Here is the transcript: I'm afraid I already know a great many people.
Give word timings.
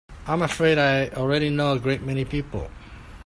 I'm 0.25 0.41
afraid 0.41 0.79
I 0.79 1.09
already 1.09 1.51
know 1.51 1.73
a 1.73 1.79
great 1.79 2.01
many 2.01 2.25
people. 2.25 2.71